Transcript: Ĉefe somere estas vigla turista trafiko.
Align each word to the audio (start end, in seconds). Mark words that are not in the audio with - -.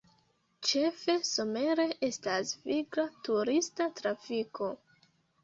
Ĉefe 0.69 1.15
somere 1.31 1.85
estas 2.07 2.55
vigla 2.65 3.07
turista 3.29 3.89
trafiko. 4.01 4.73